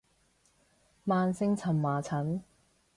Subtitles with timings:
[1.03, 2.41] 慢性蕁麻疹